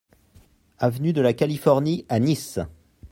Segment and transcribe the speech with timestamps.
[0.79, 2.59] Avenue de la Californie à Nice